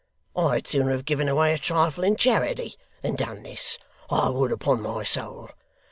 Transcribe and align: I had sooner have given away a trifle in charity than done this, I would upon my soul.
I 0.35 0.55
had 0.55 0.67
sooner 0.67 0.89
have 0.93 1.05
given 1.05 1.29
away 1.29 1.53
a 1.53 1.59
trifle 1.59 2.03
in 2.03 2.15
charity 2.15 2.73
than 3.03 3.13
done 3.15 3.43
this, 3.43 3.77
I 4.09 4.29
would 4.29 4.51
upon 4.51 4.81
my 4.81 5.03
soul. 5.03 5.51